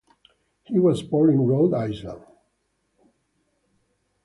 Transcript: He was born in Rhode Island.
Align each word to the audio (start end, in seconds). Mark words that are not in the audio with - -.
He 0.63 0.79
was 0.79 1.03
born 1.03 1.29
in 1.29 1.45
Rhode 1.45 1.75
Island. 1.75 2.25